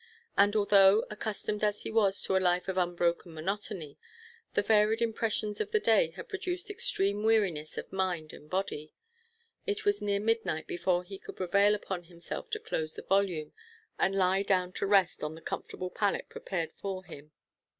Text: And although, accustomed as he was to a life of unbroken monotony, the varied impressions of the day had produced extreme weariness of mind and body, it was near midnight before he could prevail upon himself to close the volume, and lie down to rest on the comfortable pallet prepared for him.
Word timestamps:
And 0.35 0.55
although, 0.55 1.05
accustomed 1.11 1.63
as 1.63 1.81
he 1.81 1.91
was 1.91 2.23
to 2.23 2.35
a 2.35 2.39
life 2.41 2.67
of 2.67 2.75
unbroken 2.75 3.35
monotony, 3.35 3.99
the 4.55 4.63
varied 4.63 4.99
impressions 4.99 5.61
of 5.61 5.69
the 5.71 5.79
day 5.79 6.09
had 6.15 6.27
produced 6.27 6.71
extreme 6.71 7.21
weariness 7.23 7.77
of 7.77 7.93
mind 7.93 8.33
and 8.33 8.49
body, 8.49 8.95
it 9.67 9.85
was 9.85 10.01
near 10.01 10.19
midnight 10.19 10.65
before 10.65 11.03
he 11.03 11.19
could 11.19 11.37
prevail 11.37 11.75
upon 11.75 12.05
himself 12.05 12.49
to 12.49 12.59
close 12.59 12.95
the 12.95 13.03
volume, 13.03 13.53
and 13.99 14.15
lie 14.15 14.41
down 14.41 14.71
to 14.71 14.87
rest 14.87 15.23
on 15.23 15.35
the 15.35 15.39
comfortable 15.39 15.91
pallet 15.91 16.29
prepared 16.29 16.71
for 16.73 17.03
him. 17.03 17.31